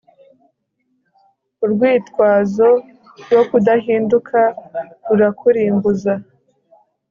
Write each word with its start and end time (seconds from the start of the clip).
Urwitwazo 1.63 2.69
rwo 3.21 3.41
kudahinduka 3.49 4.39
rurakurimbuza 5.07 6.13